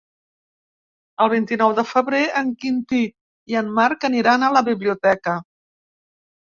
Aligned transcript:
El 1.25 1.31
vint-i-nou 1.33 1.75
de 1.81 1.83
febrer 1.91 2.23
en 2.43 2.51
Quintí 2.65 3.03
i 3.55 3.61
en 3.65 3.73
Marc 3.79 4.11
aniran 4.13 4.45
a 4.45 4.53
la 4.59 4.69
biblioteca. 4.75 5.41